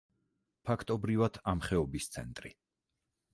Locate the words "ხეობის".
1.67-2.09